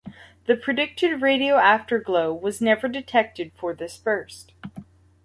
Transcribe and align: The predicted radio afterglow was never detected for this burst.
The 0.47 0.55
predicted 0.55 1.21
radio 1.21 1.57
afterglow 1.57 2.33
was 2.33 2.59
never 2.59 2.87
detected 2.87 3.51
for 3.55 3.71
this 3.75 3.99
burst. 3.99 4.51